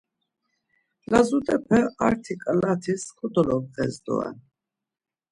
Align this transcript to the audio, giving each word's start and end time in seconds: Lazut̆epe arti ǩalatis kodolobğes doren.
Lazut̆epe 1.11 1.79
arti 2.07 2.33
ǩalatis 2.41 3.03
kodolobğes 3.17 3.95
doren. 4.05 4.37